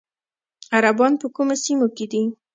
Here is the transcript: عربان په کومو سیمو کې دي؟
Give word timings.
عربان 0.75 1.13
په 1.21 1.27
کومو 1.35 1.55
سیمو 1.63 1.87
کې 1.95 2.05
دي؟ 2.11 2.23